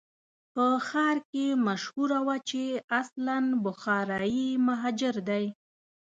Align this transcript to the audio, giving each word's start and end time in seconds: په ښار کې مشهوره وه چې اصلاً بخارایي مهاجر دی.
په 0.53 0.65
ښار 0.87 1.17
کې 1.31 1.45
مشهوره 1.67 2.19
وه 2.27 2.35
چې 2.49 2.63
اصلاً 2.99 3.37
بخارایي 3.63 4.47
مهاجر 4.67 5.15
دی. 5.29 5.45